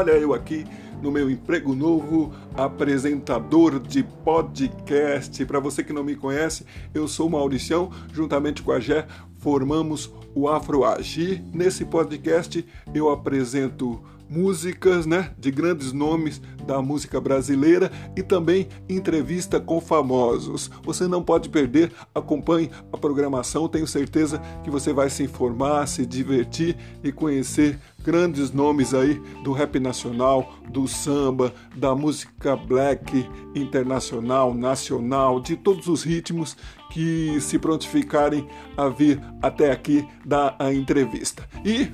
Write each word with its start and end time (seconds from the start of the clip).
Olha 0.00 0.12
eu 0.12 0.32
aqui 0.32 0.64
no 1.02 1.12
meu 1.12 1.30
emprego 1.30 1.74
novo, 1.74 2.32
apresentador 2.56 3.78
de 3.78 4.02
podcast. 4.02 5.44
Para 5.44 5.60
você 5.60 5.84
que 5.84 5.92
não 5.92 6.02
me 6.02 6.16
conhece, 6.16 6.64
eu 6.94 7.06
sou 7.06 7.28
Mauricião, 7.28 7.90
juntamente 8.10 8.62
com 8.62 8.72
a 8.72 8.80
Gé, 8.80 9.06
formamos 9.40 10.10
o 10.34 10.48
Afro 10.48 10.86
Agir. 10.86 11.44
Nesse 11.52 11.84
podcast 11.84 12.64
eu 12.94 13.10
apresento 13.10 14.02
músicas, 14.30 15.06
né, 15.06 15.32
de 15.36 15.50
grandes 15.50 15.92
nomes 15.92 16.40
da 16.64 16.80
música 16.80 17.20
brasileira 17.20 17.90
e 18.16 18.22
também 18.22 18.68
entrevista 18.88 19.58
com 19.58 19.80
famosos. 19.80 20.70
Você 20.84 21.08
não 21.08 21.22
pode 21.22 21.48
perder, 21.48 21.92
acompanhe 22.14 22.70
a 22.92 22.96
programação, 22.96 23.68
tenho 23.68 23.88
certeza 23.88 24.40
que 24.62 24.70
você 24.70 24.92
vai 24.92 25.10
se 25.10 25.24
informar, 25.24 25.86
se 25.88 26.06
divertir 26.06 26.76
e 27.02 27.10
conhecer 27.10 27.78
grandes 28.04 28.52
nomes 28.52 28.94
aí 28.94 29.20
do 29.42 29.52
rap 29.52 29.78
nacional, 29.80 30.54
do 30.68 30.86
samba, 30.86 31.52
da 31.76 31.94
música 31.94 32.56
black 32.56 33.26
internacional, 33.54 34.54
nacional, 34.54 35.40
de 35.40 35.56
todos 35.56 35.88
os 35.88 36.04
ritmos 36.04 36.56
que 36.92 37.40
se 37.40 37.58
prontificarem 37.58 38.46
a 38.76 38.88
vir 38.88 39.20
até 39.42 39.70
aqui 39.70 40.06
dar 40.24 40.54
a 40.58 40.72
entrevista. 40.72 41.48
E 41.64 41.90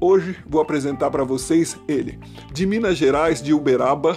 Hoje 0.00 0.36
vou 0.46 0.60
apresentar 0.60 1.10
para 1.10 1.24
vocês 1.24 1.76
ele, 1.88 2.20
de 2.52 2.64
Minas 2.64 2.96
Gerais, 2.96 3.42
de 3.42 3.52
Uberaba. 3.52 4.16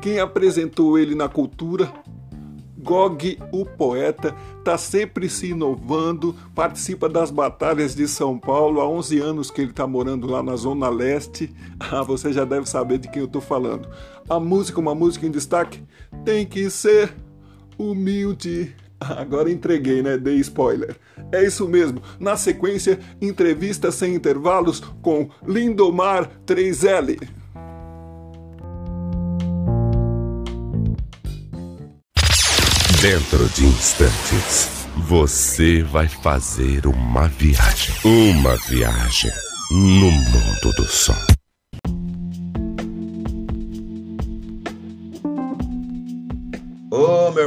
Quem 0.00 0.18
apresentou 0.18 0.98
ele 0.98 1.14
na 1.14 1.28
cultura? 1.28 1.92
Gog, 2.78 3.38
o 3.52 3.66
poeta, 3.66 4.34
está 4.58 4.78
sempre 4.78 5.28
se 5.28 5.48
inovando, 5.48 6.34
participa 6.54 7.10
das 7.10 7.30
batalhas 7.30 7.94
de 7.94 8.08
São 8.08 8.38
Paulo 8.38 8.80
há 8.80 8.88
11 8.88 9.18
anos 9.18 9.50
que 9.50 9.60
ele 9.60 9.70
está 9.70 9.86
morando 9.86 10.26
lá 10.26 10.42
na 10.42 10.56
Zona 10.56 10.88
Leste. 10.88 11.54
Ah, 11.92 12.02
você 12.02 12.32
já 12.32 12.44
deve 12.44 12.68
saber 12.68 12.98
de 12.98 13.08
quem 13.08 13.20
eu 13.20 13.26
estou 13.26 13.40
falando. 13.40 13.88
A 14.28 14.38
música, 14.38 14.78
uma 14.80 14.94
música 14.94 15.26
em 15.26 15.30
destaque, 15.30 15.82
tem 16.24 16.46
que 16.46 16.70
ser 16.70 17.12
humilde. 17.76 18.74
Agora 19.16 19.50
entreguei, 19.50 20.02
né? 20.02 20.16
Dei 20.16 20.36
spoiler. 20.36 20.96
É 21.32 21.44
isso 21.44 21.66
mesmo. 21.68 22.02
Na 22.18 22.36
sequência, 22.36 22.98
entrevista 23.20 23.90
sem 23.90 24.14
intervalos 24.14 24.80
com 25.02 25.28
Lindomar 25.46 26.30
3L. 26.46 27.18
Dentro 33.00 33.48
de 33.54 33.64
instantes, 33.64 34.86
você 35.08 35.82
vai 35.82 36.06
fazer 36.06 36.86
uma 36.86 37.28
viagem. 37.28 37.94
Uma 38.04 38.56
viagem 38.68 39.30
no 39.70 40.10
mundo 40.10 40.72
do 40.76 40.84
som. 40.86 41.39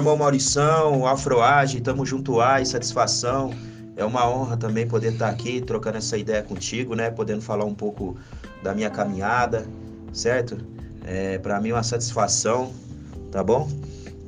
Irmão 0.03 0.17
Maurição, 0.17 1.07
Afroage, 1.07 1.79
tamo 1.79 2.05
junto 2.05 2.41
ai, 2.41 2.65
satisfação. 2.65 3.53
É 3.95 4.03
uma 4.03 4.29
honra 4.29 4.57
também 4.57 4.85
poder 4.85 5.13
estar 5.13 5.29
aqui 5.29 5.61
trocando 5.61 5.97
essa 5.97 6.17
ideia 6.17 6.43
contigo, 6.43 6.93
né? 6.93 7.09
Podendo 7.09 7.41
falar 7.41 7.63
um 7.63 7.73
pouco 7.73 8.17
da 8.61 8.73
minha 8.73 8.89
caminhada, 8.89 9.65
certo? 10.11 10.57
É, 11.05 11.37
para 11.37 11.61
mim 11.61 11.69
é 11.69 11.75
uma 11.75 11.83
satisfação, 11.83 12.73
tá 13.31 13.41
bom? 13.41 13.69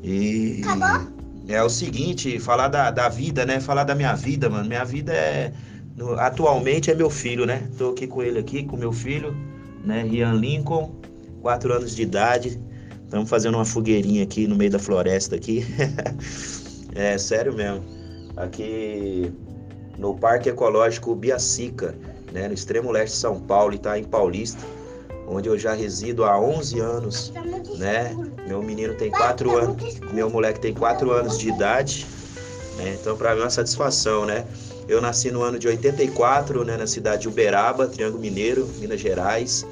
E 0.02 0.62
tá 0.64 0.76
bom? 0.76 1.12
é 1.50 1.62
o 1.62 1.70
seguinte, 1.70 2.40
falar 2.40 2.70
da, 2.70 2.90
da 2.90 3.09
vida, 3.09 3.46
né? 3.46 3.59
Falar 3.59 3.84
da 3.84 3.94
minha 3.94 4.16
vida, 4.16 4.50
mano. 4.50 4.70
Minha 4.70 4.86
vida 4.86 5.12
é 5.12 5.52
no, 5.98 6.14
atualmente 6.14 6.90
é 6.90 6.96
meu 6.96 7.09
filho, 7.09 7.46
né? 7.46 7.68
Tô 7.78 7.90
aqui 7.90 8.07
com 8.07 8.24
ele 8.24 8.40
aqui, 8.40 8.63
com 8.63 8.78
meu 8.78 8.94
filho, 8.94 9.36
né? 9.84 10.03
Rian 10.03 10.36
Lincoln, 10.36 10.96
quatro 11.42 11.74
anos 11.74 11.94
de 11.94 12.03
idade. 12.03 12.62
Estamos 13.06 13.30
fazendo 13.30 13.56
uma 13.56 13.66
fogueirinha 13.66 14.24
aqui 14.24 14.48
no 14.48 14.56
meio 14.56 14.72
da 14.72 14.80
floresta 14.80 15.36
aqui. 15.36 15.66
é 16.94 17.18
sério 17.18 17.54
mesmo. 17.54 17.84
Aqui 18.36 19.32
no 19.98 20.16
Parque 20.16 20.50
Ecológico 20.50 21.16
Biacica, 21.16 21.96
né, 22.34 22.48
no 22.48 22.54
extremo 22.54 22.92
leste 22.92 23.14
de 23.14 23.20
São 23.20 23.40
Paulo, 23.40 23.74
e 23.74 23.78
está 23.78 23.98
em 23.98 24.04
Paulista, 24.04 24.62
onde 25.28 25.48
eu 25.48 25.58
já 25.58 25.74
resido 25.74 26.26
há 26.26 26.40
11 26.40 26.80
anos, 26.80 27.34
né? 27.78 28.16
Meu 28.48 28.62
menino 28.62 28.94
tem 28.96 29.10
4 29.10 29.56
anos, 29.58 30.00
meu 30.12 30.30
moleque 30.30 30.60
tem 30.60 30.74
4 30.74 31.12
anos 31.12 31.38
de 31.38 31.50
idade, 31.50 32.06
né? 32.78 32.98
Então 33.00 33.16
para 33.16 33.34
mim 33.34 33.42
é 33.42 33.44
uma 33.44 33.50
satisfação, 33.50 34.26
né? 34.26 34.46
Eu 34.88 35.02
nasci 35.02 35.32
no 35.32 35.42
ano 35.42 35.58
de 35.58 35.68
84, 35.68 36.64
né, 36.64 36.78
na 36.78 36.86
cidade 36.86 37.24
de 37.24 37.28
Uberaba, 37.28 37.88
Triângulo 37.88 38.22
Mineiro, 38.22 38.68
Minas 38.78 39.00
Gerais. 39.00 39.66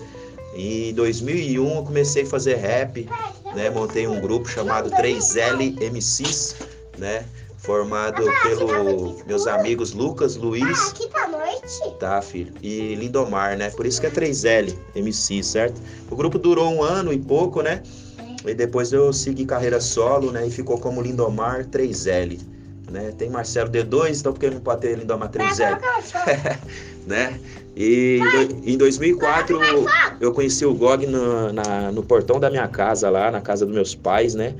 Em 0.55 0.93
2001 0.93 1.75
eu 1.75 1.83
comecei 1.83 2.23
a 2.23 2.25
fazer 2.25 2.55
rap, 2.55 3.09
né? 3.55 3.69
Montei 3.69 4.07
um 4.07 4.21
grupo 4.21 4.47
chamado 4.47 4.89
3L 4.91 5.81
MCs, 5.81 6.55
né? 6.97 7.25
Formado 7.57 8.23
pelo 8.43 9.23
meus 9.25 9.47
amigos 9.47 9.93
Lucas, 9.93 10.35
Luiz. 10.35 10.89
Aqui 10.89 11.07
tá 11.07 11.27
noite. 11.27 11.97
Tá, 11.99 12.21
filho. 12.21 12.53
E 12.61 12.93
Lindomar, 12.95 13.57
né? 13.57 13.69
Por 13.71 13.85
isso 13.85 14.01
que 14.01 14.07
é 14.07 14.09
3L 14.09 14.77
MC, 14.95 15.41
certo? 15.41 15.81
O 16.11 16.15
grupo 16.15 16.37
durou 16.37 16.69
um 16.71 16.83
ano 16.83 17.13
e 17.13 17.17
pouco, 17.17 17.61
né? 17.61 17.81
E 18.45 18.53
depois 18.53 18.91
eu 18.91 19.13
segui 19.13 19.45
carreira 19.45 19.79
solo, 19.79 20.31
né? 20.31 20.45
E 20.45 20.51
ficou 20.51 20.77
como 20.77 21.01
Lindomar 21.01 21.65
3L. 21.67 22.52
Né? 22.89 23.13
Tem 23.17 23.29
Marcelo 23.29 23.69
D2, 23.69 24.19
então 24.19 24.33
por 24.33 24.39
que 24.39 24.49
não 24.49 24.59
pode 24.59 24.81
ter 24.81 24.97
Lindomar 24.97 25.29
3L? 25.29 25.79
né? 27.07 27.39
E 27.75 28.19
em 28.63 28.77
2004 28.77 29.59
eu 30.21 30.31
conheci 30.31 30.65
o 30.65 30.73
Gog 30.73 31.07
no, 31.07 31.51
na, 31.51 31.91
no 31.91 32.03
portão 32.03 32.39
da 32.39 32.49
minha 32.49 32.67
casa 32.67 33.09
lá, 33.09 33.31
na 33.31 33.41
casa 33.41 33.65
dos 33.65 33.73
meus 33.73 33.95
pais, 33.95 34.35
né? 34.35 34.53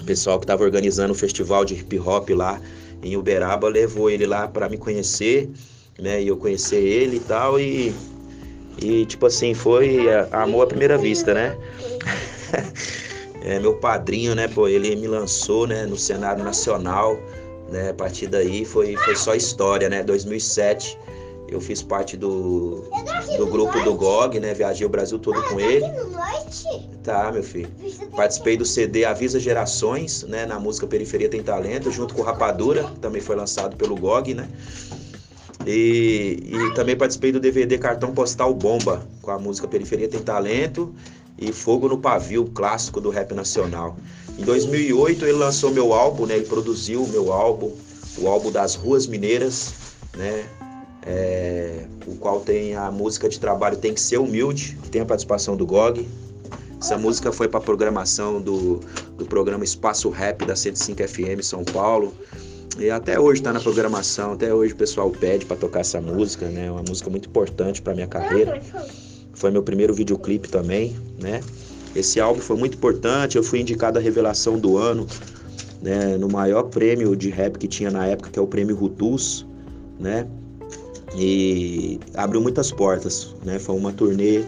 O 0.00 0.04
pessoal 0.04 0.38
que 0.38 0.44
estava 0.44 0.64
organizando 0.64 1.12
o 1.12 1.16
festival 1.16 1.64
de 1.64 1.74
hip 1.74 1.98
hop 2.00 2.30
lá 2.30 2.60
em 3.02 3.16
Uberaba 3.16 3.68
levou 3.68 4.10
ele 4.10 4.26
lá 4.26 4.48
para 4.48 4.68
me 4.68 4.76
conhecer, 4.76 5.48
né? 5.98 6.20
E 6.20 6.28
eu 6.28 6.36
conhecer 6.36 6.80
ele 6.82 7.16
e 7.16 7.20
tal 7.20 7.60
e 7.60 7.94
e 8.80 9.04
tipo 9.06 9.26
assim, 9.26 9.54
foi 9.54 10.06
amor 10.30 10.62
à 10.62 10.66
primeira 10.66 10.96
vista, 10.96 11.34
né? 11.34 11.56
é, 13.48 13.58
meu 13.58 13.74
padrinho, 13.76 14.34
né, 14.34 14.46
pô, 14.46 14.68
ele 14.68 14.94
me 14.94 15.06
lançou, 15.06 15.66
né, 15.66 15.86
no 15.86 15.96
cenário 15.96 16.44
nacional, 16.44 17.18
né? 17.70 17.90
A 17.90 17.94
partir 17.94 18.26
daí 18.26 18.64
foi 18.64 18.94
foi 18.96 19.16
só 19.16 19.34
história, 19.34 19.88
né? 19.88 20.02
2007 20.02 20.98
eu 21.48 21.60
fiz 21.60 21.82
parte 21.82 22.14
do, 22.14 22.84
do 23.38 23.46
grupo 23.46 23.80
do 23.80 23.94
GOG, 23.94 24.38
né? 24.38 24.52
Viajei 24.52 24.86
o 24.86 24.90
Brasil 24.90 25.18
todo 25.18 25.42
com 25.44 25.58
ele. 25.58 25.86
Tá, 27.02 27.32
meu 27.32 27.42
filho. 27.42 27.70
Participei 28.14 28.54
do 28.54 28.66
CD 28.66 29.06
Avisa 29.06 29.40
Gerações, 29.40 30.24
né? 30.24 30.44
Na 30.44 30.60
música 30.60 30.86
Periferia 30.86 31.28
Tem 31.28 31.42
Talento, 31.42 31.90
junto 31.90 32.14
com 32.14 32.20
Rapadura, 32.20 32.84
que 32.84 32.98
também 33.00 33.22
foi 33.22 33.34
lançado 33.34 33.76
pelo 33.76 33.96
GOG, 33.96 34.34
né? 34.34 34.46
E, 35.66 36.50
e 36.50 36.74
também 36.74 36.96
participei 36.96 37.32
do 37.32 37.40
DVD 37.40 37.78
Cartão 37.78 38.12
Postal 38.12 38.52
Bomba, 38.52 39.06
com 39.22 39.30
a 39.30 39.38
música 39.38 39.66
Periferia 39.66 40.08
Tem 40.08 40.20
Talento 40.20 40.94
e 41.38 41.52
Fogo 41.52 41.88
no 41.88 41.98
Pavio, 41.98 42.46
clássico 42.46 43.00
do 43.00 43.10
rap 43.10 43.32
nacional. 43.32 43.96
Em 44.38 44.44
2008 44.44 45.24
ele 45.24 45.38
lançou 45.38 45.70
meu 45.70 45.92
álbum, 45.92 46.26
né? 46.26 46.36
Ele 46.36 46.46
produziu 46.46 47.02
o 47.02 47.08
meu 47.08 47.32
álbum, 47.32 47.72
o 48.18 48.28
álbum 48.28 48.50
das 48.50 48.74
Ruas 48.74 49.06
Mineiras, 49.06 49.72
né? 50.16 50.44
é, 51.08 51.84
o 52.06 52.16
qual 52.16 52.40
tem 52.40 52.74
a 52.74 52.90
música 52.90 53.28
de 53.28 53.40
trabalho 53.40 53.76
Tem 53.76 53.94
que 53.94 54.00
Ser 54.00 54.18
Humilde, 54.18 54.78
que 54.82 54.90
tem 54.90 55.00
a 55.00 55.06
participação 55.06 55.56
do 55.56 55.66
GOG. 55.66 56.06
Essa 56.80 56.98
música 56.98 57.32
foi 57.32 57.48
para 57.48 57.58
a 57.58 57.62
programação 57.62 58.40
do, 58.40 58.80
do 59.16 59.24
programa 59.24 59.64
Espaço 59.64 60.10
Rap 60.10 60.44
da 60.44 60.54
105 60.54 61.08
FM 61.08 61.42
São 61.42 61.64
Paulo. 61.64 62.12
E 62.78 62.90
até 62.90 63.18
hoje 63.18 63.40
está 63.40 63.52
na 63.52 63.58
programação, 63.58 64.34
até 64.34 64.54
hoje 64.54 64.72
o 64.74 64.76
pessoal 64.76 65.10
pede 65.10 65.44
para 65.44 65.56
tocar 65.56 65.80
essa 65.80 66.00
música, 66.00 66.46
né? 66.46 66.66
É 66.66 66.70
uma 66.70 66.82
música 66.82 67.10
muito 67.10 67.28
importante 67.28 67.82
para 67.82 67.94
minha 67.94 68.06
carreira. 68.06 68.62
Foi 69.38 69.50
meu 69.50 69.62
primeiro 69.62 69.94
videoclipe 69.94 70.48
também, 70.48 70.96
né? 71.20 71.40
Esse 71.94 72.20
álbum 72.20 72.40
foi 72.40 72.56
muito 72.56 72.76
importante, 72.76 73.36
eu 73.36 73.42
fui 73.42 73.60
indicado 73.60 73.98
a 73.98 74.02
revelação 74.02 74.58
do 74.58 74.76
ano, 74.76 75.06
né, 75.80 76.16
no 76.16 76.28
maior 76.28 76.64
prêmio 76.64 77.16
de 77.16 77.30
rap 77.30 77.58
que 77.58 77.66
tinha 77.66 77.90
na 77.90 78.06
época, 78.06 78.30
que 78.30 78.38
é 78.38 78.42
o 78.42 78.46
prêmio 78.46 78.76
Rutus, 78.76 79.46
né? 79.98 80.28
e 81.16 81.98
abriu 82.14 82.40
muitas 82.40 82.70
portas, 82.70 83.34
né? 83.44 83.58
Foi 83.58 83.76
uma 83.76 83.92
turnê 83.92 84.44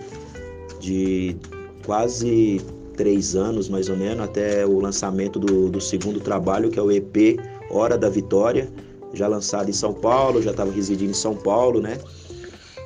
de 0.81 1.37
quase 1.85 2.61
três 2.97 3.35
anos, 3.35 3.69
mais 3.69 3.89
ou 3.89 3.97
menos, 3.97 4.25
até 4.25 4.67
o 4.67 4.79
lançamento 4.79 5.39
do, 5.39 5.71
do 5.71 5.81
segundo 5.81 6.21
trabalho, 6.21 6.71
que 6.71 6.79
é 6.79 6.83
o 6.83 6.91
EP 6.91 7.39
Hora 7.71 7.97
da 7.97 8.09
Vitória, 8.09 8.71
já 9.15 9.27
lançado 9.27 9.71
em 9.71 9.73
São 9.73 9.93
Paulo, 9.93 10.43
já 10.43 10.51
estava 10.51 10.71
residindo 10.71 11.11
em 11.11 11.15
São 11.15 11.35
Paulo, 11.35 11.81
né? 11.81 11.99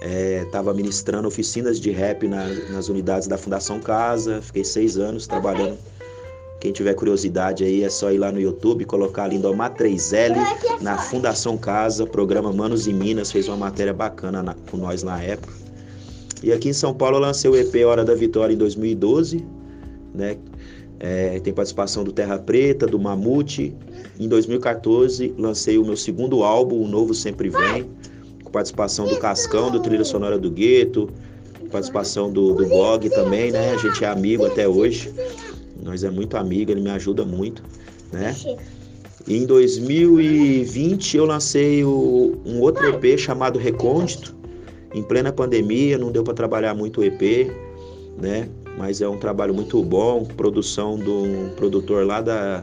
Estava 0.05 0.71
é, 0.71 0.75
ministrando 0.75 1.27
oficinas 1.27 1.81
de 1.81 1.91
rap 1.91 2.29
na, 2.29 2.47
nas 2.71 2.89
unidades 2.89 3.27
da 3.27 3.39
Fundação 3.39 3.81
Casa, 3.81 4.43
fiquei 4.43 4.65
seis 4.65 4.99
anos 4.99 5.27
trabalhando 5.27 5.79
quem 6.65 6.73
tiver 6.73 6.95
curiosidade 6.95 7.63
aí 7.63 7.83
é 7.83 7.91
só 7.91 8.11
ir 8.11 8.17
lá 8.17 8.33
no 8.33 8.41
YouTube, 8.41 8.87
colocar 8.87 9.29
Lindomar 9.29 9.75
3L 9.75 10.35
na 10.81 10.97
Fundação 10.97 11.59
Casa, 11.59 12.07
programa 12.07 12.51
Manos 12.55 12.87
e 12.87 12.93
Minas, 12.95 13.31
fez 13.31 13.49
uma 13.49 13.57
matéria 13.59 13.93
bacana 13.93 14.43
na, 14.43 14.55
com 14.55 14.79
nós 14.79 15.03
na 15.03 15.23
época. 15.23 15.53
E 16.43 16.51
aqui 16.51 16.71
em 16.71 16.73
São 16.73 16.95
Paulo 16.95 17.19
eu 17.19 17.21
lancei 17.21 17.51
o 17.51 17.55
EP 17.55 17.85
Hora 17.87 18.03
da 18.03 18.15
Vitória 18.15 18.55
em 18.55 18.57
2012, 18.57 19.45
né? 20.15 20.39
É, 20.99 21.39
tem 21.41 21.53
participação 21.53 22.03
do 22.03 22.13
Terra 22.13 22.39
Preta, 22.39 22.87
do 22.87 22.99
Mamute. 22.99 23.77
Em 24.19 24.27
2014 24.27 25.35
lancei 25.37 25.77
o 25.77 25.85
meu 25.85 25.99
segundo 25.99 26.43
álbum, 26.43 26.83
O 26.83 26.89
Novo 26.89 27.13
Sempre 27.13 27.51
Vem, 27.51 27.91
participação 28.55 29.07
do 29.09 29.19
Cascão, 29.19 29.69
do 29.69 29.81
Trilha 29.81 30.05
Sonora 30.05 30.39
do 30.39 30.49
Gueto, 30.49 31.11
participação 31.73 32.31
do, 32.31 32.55
do 32.55 32.69
Gog 32.69 33.11
também, 33.11 33.51
né? 33.51 33.73
A 33.73 33.77
gente 33.77 34.05
é 34.05 34.07
amigo 34.07 34.47
até 34.47 34.69
hoje. 34.69 35.13
Nós 35.83 36.05
é 36.05 36.11
muito 36.11 36.37
amigo, 36.37 36.71
ele 36.71 36.81
me 36.81 36.91
ajuda 36.91 37.25
muito, 37.25 37.65
né? 38.13 38.33
E 39.27 39.37
em 39.37 39.45
2020 39.45 41.17
eu 41.17 41.25
lancei 41.25 41.83
o, 41.83 42.37
um 42.47 42.61
outro 42.61 42.87
EP 42.87 43.19
chamado 43.19 43.59
Recôndito. 43.59 44.33
Em 44.95 45.03
plena 45.03 45.33
pandemia, 45.33 45.99
não 45.99 46.13
deu 46.13 46.23
para 46.23 46.33
trabalhar 46.33 46.75
muito 46.75 47.01
o 47.01 47.05
EP, 47.05 47.51
né? 48.17 48.49
Mas 48.79 49.01
é 49.01 49.09
um 49.09 49.19
trabalho 49.19 49.53
muito 49.53 49.83
bom, 49.83 50.25
produção 50.25 50.97
de 50.97 51.11
um 51.11 51.51
produtor 51.57 52.07
lá 52.07 52.21
da, 52.21 52.63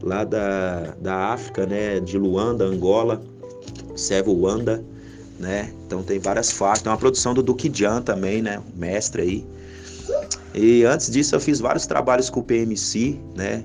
lá 0.00 0.22
da, 0.22 0.94
da 1.00 1.16
África, 1.32 1.66
né? 1.66 1.98
De 1.98 2.16
Luanda, 2.16 2.64
Angola, 2.64 3.20
Sevo 3.96 4.32
Wanda, 4.40 4.84
né? 5.38 5.72
Então 5.86 6.02
tem 6.02 6.18
várias 6.18 6.50
faixas. 6.50 6.82
Tem 6.82 6.92
uma 6.92 6.98
produção 6.98 7.34
do 7.34 7.42
Duque 7.42 7.70
Jan 7.72 8.02
também, 8.02 8.42
né? 8.42 8.62
Mestre 8.74 9.22
aí. 9.22 9.46
E 10.54 10.84
antes 10.84 11.10
disso 11.10 11.34
eu 11.34 11.40
fiz 11.40 11.60
vários 11.60 11.86
trabalhos 11.86 12.30
com 12.30 12.40
o 12.40 12.42
PMC, 12.42 13.18
né? 13.34 13.64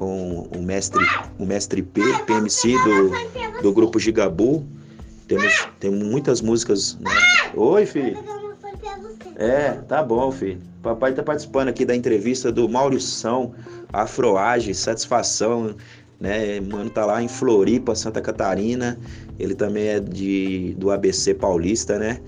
com 0.00 0.48
o 0.56 0.62
mestre, 0.62 1.04
o 1.38 1.44
mestre 1.44 1.82
P, 1.82 2.00
PMC 2.24 2.72
do, 2.72 3.62
do 3.62 3.70
grupo 3.70 3.98
Gigabu. 3.98 4.66
Temos, 5.28 5.68
temos 5.78 6.02
muitas 6.08 6.40
músicas. 6.40 6.98
Né? 6.98 7.10
Oi, 7.54 7.84
filho. 7.84 8.18
É, 9.36 9.72
tá 9.86 10.02
bom, 10.02 10.32
filho. 10.32 10.58
Papai 10.82 11.12
tá 11.12 11.22
participando 11.22 11.68
aqui 11.68 11.84
da 11.84 11.94
entrevista 11.94 12.50
do 12.50 12.66
Maurição, 12.66 13.52
Afroage, 13.92 14.74
satisfação, 14.74 15.76
né? 16.20 16.60
Mano, 16.60 16.90
tá 16.90 17.06
lá 17.06 17.22
em 17.22 17.28
Floripa, 17.28 17.94
Santa 17.94 18.20
Catarina. 18.20 18.98
Ele 19.38 19.54
também 19.54 19.88
é 19.88 20.00
de, 20.00 20.74
do 20.78 20.90
ABC 20.90 21.34
Paulista, 21.34 21.98
né? 21.98 22.20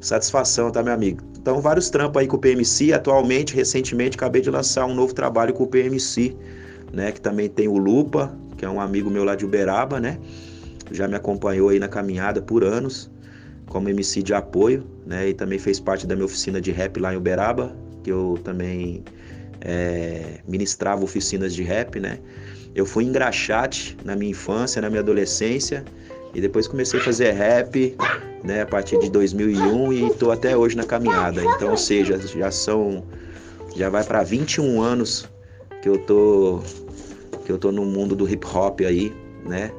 Satisfação, 0.00 0.70
tá, 0.70 0.82
meu 0.82 0.92
amigo? 0.92 1.22
Então, 1.40 1.60
vários 1.60 1.90
trampos 1.90 2.20
aí 2.20 2.28
com 2.28 2.36
o 2.36 2.38
PMC. 2.38 2.92
Atualmente, 2.92 3.54
recentemente, 3.54 4.16
acabei 4.16 4.42
de 4.42 4.50
lançar 4.50 4.84
um 4.86 4.94
novo 4.94 5.14
trabalho 5.14 5.54
com 5.54 5.64
o 5.64 5.66
PMC 5.66 6.36
né? 6.92 7.12
Que 7.12 7.20
também 7.20 7.48
tem 7.48 7.68
o 7.68 7.76
Lupa, 7.76 8.34
que 8.56 8.64
é 8.64 8.68
um 8.68 8.80
amigo 8.80 9.10
meu 9.10 9.24
lá 9.24 9.34
de 9.34 9.44
Uberaba, 9.44 10.00
né? 10.00 10.18
Já 10.90 11.06
me 11.06 11.14
acompanhou 11.14 11.68
aí 11.68 11.78
na 11.78 11.88
caminhada 11.88 12.40
por 12.40 12.64
anos, 12.64 13.10
como 13.66 13.88
MC 13.88 14.22
de 14.22 14.34
apoio, 14.34 14.84
né? 15.06 15.28
E 15.28 15.34
também 15.34 15.58
fez 15.58 15.78
parte 15.78 16.06
da 16.06 16.14
minha 16.14 16.24
oficina 16.24 16.60
de 16.60 16.70
rap 16.70 16.98
lá 16.98 17.12
em 17.12 17.16
Uberaba, 17.16 17.74
que 18.02 18.10
eu 18.10 18.38
também 18.42 19.04
é, 19.60 20.40
ministrava 20.46 21.04
oficinas 21.04 21.54
de 21.54 21.62
rap, 21.62 22.00
né? 22.00 22.18
Eu 22.74 22.86
fui 22.86 23.04
engraxate 23.04 23.96
na 24.04 24.14
minha 24.14 24.30
infância, 24.30 24.80
na 24.80 24.88
minha 24.88 25.00
adolescência, 25.00 25.84
e 26.34 26.40
depois 26.40 26.68
comecei 26.68 27.00
a 27.00 27.02
fazer 27.02 27.32
rap, 27.32 27.96
né, 28.44 28.62
a 28.62 28.66
partir 28.66 28.98
de 28.98 29.10
2001 29.10 29.92
e 29.92 30.06
estou 30.08 30.30
até 30.30 30.56
hoje 30.56 30.76
na 30.76 30.84
caminhada. 30.84 31.42
Então, 31.42 31.70
ou 31.70 31.76
seja, 31.76 32.18
já 32.18 32.50
são 32.50 33.02
já 33.76 33.88
vai 33.88 34.02
para 34.04 34.22
21 34.22 34.80
anos 34.80 35.28
que 35.82 35.88
eu 35.88 35.98
tô 35.98 36.60
que 37.44 37.52
eu 37.52 37.58
tô 37.58 37.72
no 37.72 37.84
mundo 37.84 38.14
do 38.14 38.28
hip 38.28 38.46
hop 38.46 38.80
aí, 38.80 39.12
né? 39.44 39.72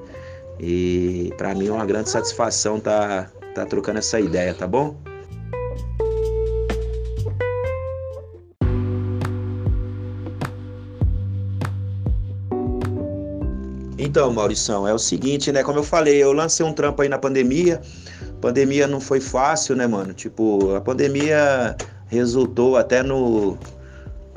E 0.60 1.34
para 1.38 1.54
mim 1.54 1.68
é 1.68 1.72
uma 1.72 1.86
grande 1.86 2.10
satisfação 2.10 2.80
tá 2.80 3.30
tá 3.54 3.66
trocando 3.66 4.00
essa 4.00 4.20
ideia, 4.20 4.54
tá 4.54 4.68
bom? 4.68 4.96
Então, 14.02 14.32
Maurição, 14.32 14.88
é 14.88 14.94
o 14.94 14.98
seguinte, 14.98 15.52
né? 15.52 15.62
Como 15.62 15.78
eu 15.78 15.84
falei, 15.84 16.24
eu 16.24 16.32
lancei 16.32 16.66
um 16.66 16.72
trampo 16.72 17.02
aí 17.02 17.10
na 17.10 17.18
pandemia. 17.18 17.82
Pandemia 18.40 18.88
não 18.88 19.02
foi 19.02 19.20
fácil, 19.20 19.76
né, 19.76 19.86
mano? 19.86 20.14
Tipo, 20.14 20.74
a 20.74 20.80
pandemia 20.80 21.76
resultou 22.08 22.78
até 22.78 23.04
no, 23.04 23.58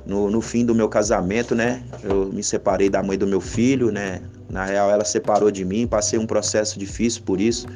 no, 0.05 0.29
no 0.29 0.41
fim 0.41 0.67
do 0.67 0.75
meu 0.75 0.89
casamento, 0.89 1.55
né? 1.55 1.81
Eu 2.03 2.27
me 2.33 2.43
separei 2.43 2.91
da 2.91 3.05
mãe 3.05 3.17
do 3.17 3.25
meu 3.25 3.41
filho, 3.41 3.93
né? 3.93 4.21
Na 4.51 4.65
real, 4.65 4.91
ela 4.91 5.05
separou 5.05 5.49
de 5.49 5.65
mim, 5.65 5.87
passei 5.87 6.19
um 6.19 6.27
processo 6.27 6.77
difícil 6.77 7.23
por 7.23 7.41
isso, 7.41 7.69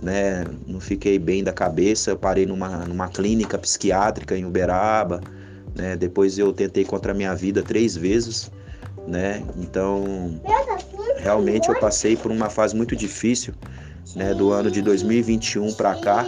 né? 0.00 0.46
Não 0.66 0.80
fiquei 0.80 1.18
bem 1.18 1.44
da 1.44 1.52
cabeça, 1.52 2.16
parei 2.16 2.46
numa, 2.46 2.86
numa 2.86 3.08
clínica 3.08 3.58
psiquiátrica 3.58 4.38
em 4.38 4.46
Uberaba, 4.46 5.20
né? 5.76 5.96
Depois 5.96 6.38
eu 6.38 6.50
tentei 6.50 6.86
contra 6.86 7.12
a 7.12 7.14
minha 7.14 7.34
vida 7.34 7.62
três 7.62 7.94
vezes, 7.94 8.50
né? 9.06 9.44
Então, 9.58 10.40
realmente 11.22 11.68
eu 11.68 11.78
passei 11.78 12.16
por 12.16 12.30
uma 12.30 12.50
fase 12.50 12.74
muito 12.74 12.96
difícil, 12.96 13.54
né? 14.14 14.34
Do 14.34 14.50
ano 14.50 14.70
de 14.70 14.82
2021 14.82 15.74
para 15.74 15.94
cá. 15.96 16.26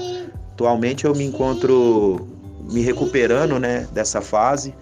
Atualmente 0.52 1.04
eu 1.04 1.14
me 1.14 1.24
encontro 1.24 2.26
me 2.70 2.80
recuperando, 2.80 3.58
né? 3.58 3.86
Dessa 3.92 4.20
fase 4.20 4.74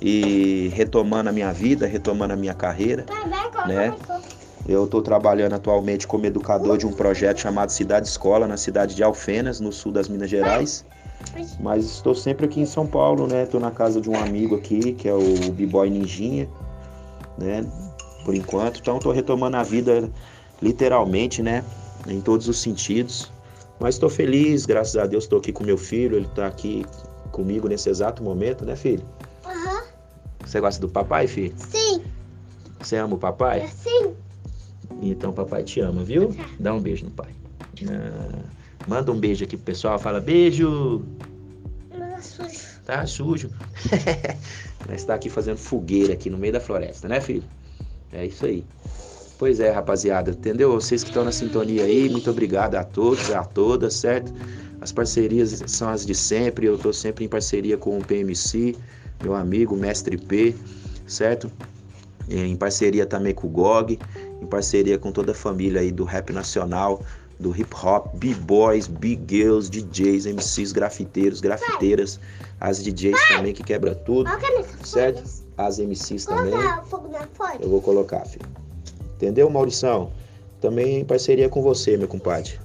e 0.00 0.70
retomando 0.74 1.28
a 1.28 1.32
minha 1.32 1.52
vida, 1.52 1.86
retomando 1.86 2.32
a 2.32 2.36
minha 2.36 2.54
carreira, 2.54 3.04
né? 3.66 3.94
Eu 4.66 4.84
estou 4.84 5.00
trabalhando 5.02 5.54
atualmente 5.54 6.06
como 6.06 6.26
educador 6.26 6.76
de 6.76 6.86
um 6.86 6.92
projeto 6.92 7.40
chamado 7.40 7.70
Cidade 7.70 8.06
Escola, 8.06 8.46
na 8.46 8.56
cidade 8.56 8.94
de 8.94 9.02
Alfenas, 9.02 9.60
no 9.60 9.72
sul 9.72 9.92
das 9.92 10.08
Minas 10.08 10.28
Gerais. 10.28 10.84
Mas 11.60 11.84
estou 11.84 12.14
sempre 12.14 12.46
aqui 12.46 12.60
em 12.60 12.66
São 12.66 12.86
Paulo, 12.86 13.26
né? 13.26 13.44
Estou 13.44 13.60
na 13.60 13.70
casa 13.70 14.00
de 14.00 14.10
um 14.10 14.16
amigo 14.16 14.56
aqui, 14.56 14.92
que 14.92 15.08
é 15.08 15.14
o 15.14 15.52
B-Boy 15.52 15.90
Ninjinha, 15.90 16.48
né? 17.38 17.64
Por 18.28 18.34
enquanto. 18.34 18.80
Então 18.80 18.98
estou 18.98 19.10
retomando 19.10 19.56
a 19.56 19.62
vida 19.62 20.10
literalmente, 20.60 21.42
né? 21.42 21.64
Em 22.06 22.20
todos 22.20 22.46
os 22.46 22.60
sentidos. 22.60 23.32
Mas 23.80 23.94
estou 23.94 24.10
feliz, 24.10 24.66
graças 24.66 24.98
a 24.98 25.06
Deus 25.06 25.24
estou 25.24 25.38
aqui 25.38 25.50
com 25.50 25.64
meu 25.64 25.78
filho, 25.78 26.14
ele 26.14 26.26
está 26.26 26.46
aqui 26.46 26.84
comigo 27.32 27.66
nesse 27.66 27.88
exato 27.88 28.22
momento, 28.22 28.66
né, 28.66 28.76
filho? 28.76 29.02
Você 30.44 30.60
gosta 30.60 30.78
do 30.78 30.90
papai, 30.90 31.26
filho? 31.26 31.54
Sim. 31.56 32.04
Você 32.78 32.96
ama 32.96 33.14
o 33.14 33.18
papai? 33.18 33.66
Sim. 33.68 34.14
Então 35.00 35.32
papai 35.32 35.64
te 35.64 35.80
ama, 35.80 36.04
viu? 36.04 36.36
Dá 36.60 36.74
um 36.74 36.80
beijo 36.80 37.06
no 37.06 37.10
pai. 37.10 37.30
Ah, 37.90 38.42
manda 38.86 39.10
um 39.10 39.18
beijo 39.18 39.42
aqui 39.42 39.56
pro 39.56 39.64
pessoal, 39.64 39.98
fala 39.98 40.20
beijo. 40.20 41.02
Tá 41.90 42.20
sujo. 42.20 42.80
Tá 42.84 43.06
sujo. 43.06 43.50
Nós 44.86 45.00
está 45.00 45.14
aqui 45.14 45.30
fazendo 45.30 45.56
fogueira 45.56 46.12
aqui 46.12 46.28
no 46.28 46.36
meio 46.36 46.52
da 46.52 46.60
floresta, 46.60 47.08
né, 47.08 47.22
filho? 47.22 47.44
É 48.12 48.26
isso 48.26 48.46
aí. 48.46 48.64
Pois 49.38 49.60
é, 49.60 49.70
rapaziada, 49.70 50.32
entendeu? 50.32 50.72
Vocês 50.72 51.04
que 51.04 51.10
estão 51.10 51.24
na 51.24 51.30
sintonia 51.30 51.84
aí, 51.84 52.08
muito 52.08 52.28
obrigado 52.30 52.74
a 52.74 52.82
todos, 52.82 53.30
a 53.30 53.44
todas, 53.44 53.94
certo? 53.94 54.32
As 54.80 54.90
parcerias 54.90 55.62
são 55.66 55.88
as 55.88 56.04
de 56.04 56.14
sempre, 56.14 56.66
eu 56.66 56.74
estou 56.74 56.92
sempre 56.92 57.24
em 57.24 57.28
parceria 57.28 57.76
com 57.76 57.98
o 57.98 58.04
PMC, 58.04 58.76
meu 59.22 59.34
amigo 59.34 59.76
Mestre 59.76 60.16
P, 60.16 60.56
certo? 61.06 61.50
Em 62.28 62.56
parceria 62.56 63.06
também 63.06 63.32
com 63.32 63.46
o 63.46 63.50
GOG, 63.50 63.98
em 64.42 64.46
parceria 64.46 64.98
com 64.98 65.12
toda 65.12 65.32
a 65.32 65.34
família 65.34 65.80
aí 65.80 65.92
do 65.92 66.04
rap 66.04 66.32
nacional, 66.32 67.00
do 67.38 67.50
hip 67.56 67.74
hop, 67.74 68.14
b-boys, 68.16 68.86
b-girls, 68.86 69.70
DJs, 69.70 70.26
MCs, 70.26 70.72
grafiteiros, 70.72 71.40
grafiteiras, 71.40 72.18
as 72.60 72.82
DJs 72.82 73.16
também 73.28 73.52
que 73.52 73.62
quebra 73.62 73.94
tudo, 73.94 74.28
certo? 74.84 75.22
As 75.56 75.78
MCs 75.78 76.24
também. 76.24 76.54
Eu 77.60 77.68
vou 77.68 77.80
colocar, 77.80 78.24
filho. 78.24 78.46
Entendeu, 79.16 79.48
Maurição? 79.50 80.10
Também 80.60 81.00
em 81.00 81.04
parceria 81.04 81.48
com 81.48 81.62
você, 81.62 81.96
meu 81.96 82.08
compadre. 82.08 82.58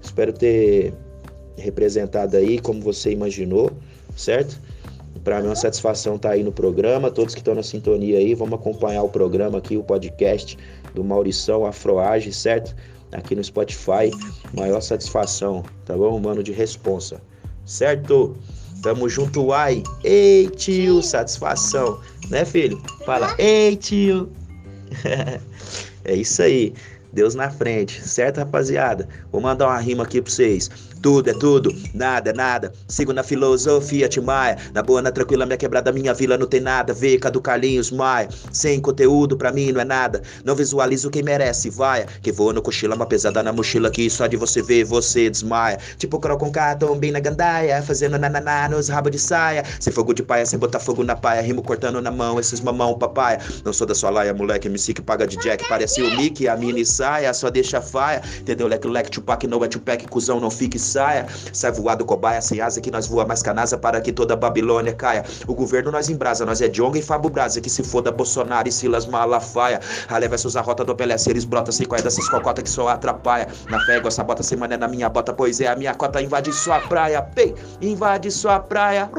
Espero 0.00 0.32
ter 0.32 0.94
representado 1.56 2.36
aí 2.36 2.60
como 2.60 2.80
você 2.80 3.12
imaginou, 3.12 3.70
certo? 4.16 4.60
Para 5.24 5.38
mim 5.38 5.46
é 5.46 5.48
uma 5.50 5.56
satisfação 5.56 6.16
estar 6.16 6.30
tá 6.30 6.34
aí 6.34 6.42
no 6.42 6.50
programa. 6.50 7.10
Todos 7.10 7.34
que 7.34 7.40
estão 7.40 7.54
na 7.54 7.62
sintonia 7.62 8.18
aí, 8.18 8.34
vamos 8.34 8.54
acompanhar 8.54 9.02
o 9.02 9.08
programa 9.08 9.58
aqui, 9.58 9.76
o 9.76 9.82
podcast 9.82 10.58
do 10.94 11.04
Maurição 11.04 11.64
Afroage, 11.64 12.32
certo? 12.32 12.74
Aqui 13.12 13.34
no 13.34 13.44
Spotify. 13.44 14.10
Maior 14.54 14.80
satisfação, 14.80 15.64
tá 15.84 15.96
bom? 15.96 16.18
Mano 16.18 16.42
de 16.42 16.52
responsa, 16.52 17.20
certo? 17.64 18.36
Tamo 18.82 19.08
junto, 19.08 19.52
ai. 19.52 19.82
Ei, 20.02 20.48
tio, 20.48 21.02
satisfação. 21.02 22.00
Né, 22.28 22.44
filho? 22.44 22.82
Fala, 23.06 23.34
ei, 23.38 23.76
tio. 23.76 24.30
é 26.04 26.14
isso 26.14 26.42
aí. 26.42 26.74
Deus 27.12 27.34
na 27.34 27.50
frente, 27.50 28.06
certo, 28.06 28.38
rapaziada? 28.38 29.06
Vou 29.30 29.40
mandar 29.40 29.68
uma 29.68 29.78
rima 29.78 30.02
aqui 30.04 30.22
pra 30.22 30.32
vocês. 30.32 30.70
Tudo 31.02 31.28
é 31.28 31.34
tudo, 31.34 31.74
nada 31.92 32.30
é 32.30 32.32
nada. 32.32 32.72
Sigo 32.86 33.12
na 33.12 33.24
filosofia 33.24 34.08
Timaya. 34.08 34.56
Na 34.72 34.82
boa, 34.82 35.02
na 35.02 35.10
tranquila, 35.10 35.44
minha 35.44 35.56
quebrada, 35.56 35.90
minha 35.90 36.14
vila 36.14 36.38
não 36.38 36.46
tem 36.46 36.60
nada. 36.60 36.94
Veca 36.94 37.28
do 37.28 37.40
Carlinhos 37.40 37.90
Maia. 37.90 38.28
Sem 38.52 38.80
conteúdo, 38.80 39.36
pra 39.36 39.50
mim 39.50 39.72
não 39.72 39.80
é 39.80 39.84
nada. 39.84 40.22
Não 40.44 40.54
visualizo 40.54 41.10
quem 41.10 41.22
merece, 41.22 41.68
vai. 41.70 42.06
Que 42.22 42.30
voa 42.30 42.52
no 42.52 42.62
cochila, 42.62 42.94
uma 42.94 43.04
pesada 43.04 43.42
na 43.42 43.52
mochila 43.52 43.90
que 43.90 44.08
só 44.08 44.28
de 44.28 44.36
você 44.36 44.62
ver 44.62 44.84
você 44.84 45.28
desmaia. 45.28 45.78
Tipo 45.98 46.20
croc 46.20 46.38
com 46.38 46.52
cartão 46.52 46.96
bem 46.96 47.10
na 47.10 47.18
gandaia. 47.18 47.82
Fazendo 47.82 48.16
nananá 48.16 48.68
nos 48.68 48.88
rabos 48.88 49.10
de 49.10 49.18
saia. 49.18 49.64
Sem 49.80 49.92
fogo 49.92 50.14
de 50.14 50.22
paia, 50.22 50.46
sem 50.46 50.58
botar 50.58 50.78
fogo 50.78 51.02
na 51.02 51.16
paia. 51.16 51.42
Rimo 51.42 51.62
cortando 51.62 52.00
na 52.00 52.12
mão, 52.12 52.38
esses 52.38 52.60
mamão 52.60 52.96
papai. 52.96 53.38
Não 53.64 53.72
sou 53.72 53.88
da 53.88 53.94
sua 53.94 54.10
laia, 54.10 54.32
moleque. 54.32 54.68
MC 54.68 54.94
que 54.94 55.02
paga 55.02 55.26
de 55.26 55.36
Jack. 55.38 55.68
Parece 55.68 56.00
o 56.00 56.16
Mickey, 56.16 56.46
a 56.46 56.56
mini 56.56 56.86
saia. 57.02 57.34
Só 57.34 57.50
deixa 57.50 57.82
faia. 57.82 58.22
Entendeu? 58.40 58.68
Leque, 58.68 58.86
leque, 58.86 59.10
tupac, 59.10 59.46
não 59.46 59.64
é 59.64 59.68
tupac, 59.68 60.06
cuzão, 60.08 60.38
não 60.38 60.50
fique 60.50 60.78
saia. 60.78 61.26
Sai 61.52 61.72
voado 61.72 62.04
cobaia 62.04 62.40
sem 62.40 62.60
asa 62.60 62.80
que 62.80 62.90
nós 62.90 63.06
voa 63.06 63.26
mais 63.26 63.42
canasa 63.42 63.76
para 63.76 64.00
que 64.00 64.12
toda 64.12 64.36
Babilônia 64.36 64.92
caia. 64.92 65.24
O 65.48 65.54
governo 65.54 65.90
nós 65.90 66.08
embrasa, 66.08 66.46
nós 66.46 66.60
é 66.60 66.68
Jonga 66.68 66.98
e 66.98 67.02
Fabo 67.02 67.28
Brasa, 67.28 67.60
que 67.60 67.68
se 67.68 67.82
foda 67.82 68.12
Bolsonaro 68.12 68.68
e 68.68 68.72
Silas 68.72 69.06
Malafaia. 69.06 69.80
Ralé 70.08 70.28
versus 70.28 70.56
a 70.56 70.60
rota 70.60 70.84
do 70.84 70.94
Pelé, 70.94 71.18
se 71.18 71.30
eles 71.30 71.44
brotam 71.44 71.72
sem 71.72 71.86
corda, 71.86 72.06
essas 72.06 72.28
cocota 72.28 72.62
que 72.62 72.70
só 72.70 72.88
atrapalha. 72.88 73.48
Na 73.68 73.80
fé, 73.80 73.96
igual 73.96 74.08
essa 74.08 74.22
bota 74.22 74.42
sem 74.42 74.56
mané 74.56 74.76
na 74.76 74.86
minha 74.86 75.08
bota, 75.08 75.32
pois 75.32 75.60
é 75.60 75.66
a 75.66 75.76
minha 75.76 75.94
cota 75.94 76.22
invade 76.22 76.52
sua 76.52 76.80
praia. 76.80 77.22
Pei, 77.22 77.54
invade 77.80 78.30
sua 78.30 78.60
praia. 78.60 79.10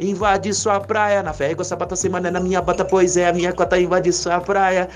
Invade 0.00 0.52
sua 0.52 0.80
praia. 0.80 1.22
Na 1.22 1.32
fé, 1.32 1.52
igual 1.52 1.62
essa 1.62 1.76
bota 1.76 1.94
sem 1.94 2.10
mané 2.10 2.30
na 2.30 2.40
minha 2.40 2.60
bota, 2.60 2.84
pois 2.84 3.16
é 3.16 3.28
a 3.28 3.32
minha 3.32 3.52
cota 3.52 3.78
invade 3.78 4.12
sua 4.12 4.40
praia. 4.40 4.88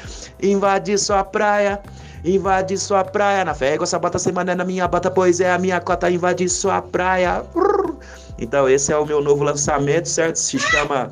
Invade 0.42 0.98
sua 0.98 1.22
praia. 1.22 1.80
Invade 2.24 2.78
sua 2.78 3.04
praia 3.04 3.44
na 3.44 3.52
fé, 3.52 3.76
essa 3.80 3.98
bota 3.98 4.18
semana 4.18 4.54
na 4.54 4.64
minha 4.64 4.86
bota, 4.86 5.10
pois 5.10 5.40
é 5.40 5.50
a 5.50 5.58
minha 5.58 5.80
cota 5.80 6.08
invade 6.08 6.48
sua 6.48 6.80
praia. 6.80 7.44
Então 8.38 8.68
esse 8.68 8.92
é 8.92 8.96
o 8.96 9.04
meu 9.04 9.20
novo 9.20 9.42
lançamento, 9.42 10.08
certo? 10.08 10.36
Se 10.36 10.58
chama 10.58 11.10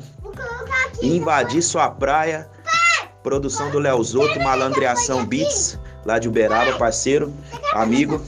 Invadir 1.01 1.61
Sua 1.61 1.89
Praia. 1.89 2.49
Produção 3.23 3.69
do 3.69 3.77
Leozoto, 3.77 4.39
Malandreação 4.39 5.25
Beats, 5.25 5.77
lá 6.05 6.17
de 6.17 6.27
Uberaba, 6.27 6.77
parceiro, 6.77 7.31
amigo. 7.73 8.19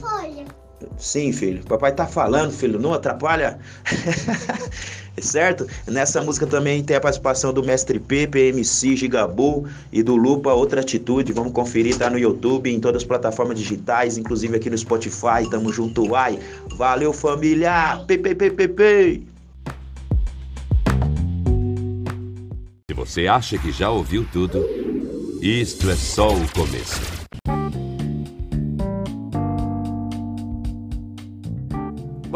Sim, 0.96 1.32
filho. 1.32 1.64
Papai 1.64 1.92
tá 1.92 2.06
falando, 2.06 2.52
filho. 2.52 2.78
Não 2.78 2.94
atrapalha. 2.94 3.58
certo? 5.22 5.66
Nessa 5.86 6.22
música 6.22 6.46
também 6.46 6.82
tem 6.82 6.96
a 6.96 7.00
participação 7.00 7.52
do 7.52 7.62
Mestre 7.62 7.98
P, 7.98 8.26
PMC, 8.26 8.96
Gigabu 8.96 9.66
e 9.92 10.02
do 10.02 10.16
Lupa, 10.16 10.52
Outra 10.52 10.80
Atitude. 10.80 11.32
Vamos 11.32 11.52
conferir, 11.52 11.96
tá 11.96 12.10
no 12.10 12.18
YouTube, 12.18 12.72
em 12.72 12.80
todas 12.80 13.02
as 13.02 13.06
plataformas 13.06 13.58
digitais, 13.58 14.18
inclusive 14.18 14.56
aqui 14.56 14.70
no 14.70 14.78
Spotify. 14.78 15.48
Tamo 15.50 15.72
junto, 15.72 16.14
ai. 16.14 16.38
Valeu, 16.76 17.12
família! 17.12 18.02
PPPPP! 18.06 19.22
Se 22.90 22.94
você 22.94 23.26
acha 23.26 23.58
que 23.58 23.72
já 23.72 23.90
ouviu 23.90 24.26
tudo, 24.32 24.64
isto 25.40 25.90
é 25.90 25.96
só 25.96 26.28
o 26.28 26.48
começo. 26.52 27.24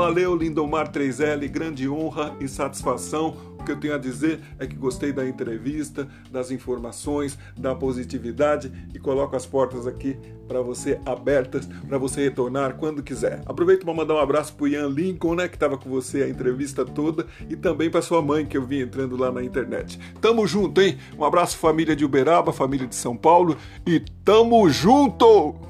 Valeu, 0.08 0.34
Lindomar 0.34 0.90
3L, 0.90 1.46
grande 1.50 1.86
honra 1.86 2.34
e 2.40 2.48
satisfação. 2.48 3.36
O 3.60 3.62
que 3.62 3.72
eu 3.72 3.78
tenho 3.78 3.94
a 3.94 3.98
dizer 3.98 4.40
é 4.58 4.66
que 4.66 4.74
gostei 4.74 5.12
da 5.12 5.28
entrevista, 5.28 6.08
das 6.30 6.50
informações, 6.50 7.38
da 7.54 7.74
positividade 7.74 8.72
e 8.94 8.98
coloco 8.98 9.36
as 9.36 9.44
portas 9.44 9.86
aqui 9.86 10.16
para 10.48 10.62
você 10.62 10.98
abertas, 11.04 11.66
para 11.86 11.98
você 11.98 12.22
retornar 12.22 12.76
quando 12.76 13.02
quiser. 13.02 13.42
Aproveito 13.44 13.84
para 13.84 13.92
mandar 13.92 14.14
um 14.14 14.18
abraço 14.18 14.54
pro 14.54 14.66
Ian 14.66 14.88
Lincoln, 14.88 15.34
né, 15.34 15.46
que 15.46 15.56
estava 15.56 15.76
com 15.76 15.90
você 15.90 16.22
a 16.22 16.28
entrevista 16.30 16.86
toda, 16.86 17.26
e 17.46 17.54
também 17.54 17.90
para 17.90 18.00
sua 18.00 18.22
mãe 18.22 18.46
que 18.46 18.56
eu 18.56 18.64
vi 18.64 18.80
entrando 18.80 19.14
lá 19.14 19.30
na 19.30 19.44
internet. 19.44 20.00
Tamo 20.22 20.46
junto, 20.46 20.80
hein? 20.80 20.96
Um 21.18 21.24
abraço 21.24 21.58
família 21.58 21.94
de 21.94 22.06
Uberaba, 22.06 22.50
família 22.50 22.86
de 22.86 22.94
São 22.94 23.14
Paulo 23.14 23.58
e 23.86 24.02
tamo 24.24 24.70
junto! 24.70 25.68